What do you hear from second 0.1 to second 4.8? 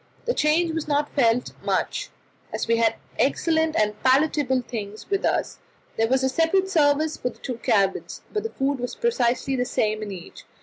The change was not felt much, as we had excellent and palatable